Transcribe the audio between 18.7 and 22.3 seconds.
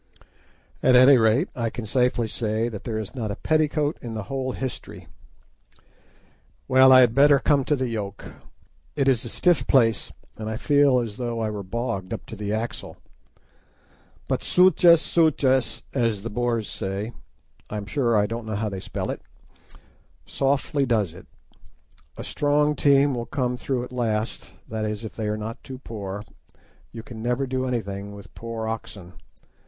spell it—softly does it. A